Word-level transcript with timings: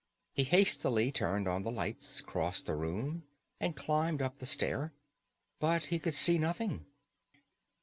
He 0.33 0.45
hastily 0.45 1.11
turned 1.11 1.47
on 1.47 1.61
the 1.61 1.69
lights, 1.71 2.21
crossed 2.21 2.65
the 2.65 2.73
room, 2.73 3.25
and 3.59 3.75
climbed 3.75 4.19
up 4.19 4.39
the 4.39 4.47
stair. 4.47 4.93
But 5.59 5.85
he 5.93 5.99
could 5.99 6.15
see 6.15 6.39
nothing. 6.39 6.87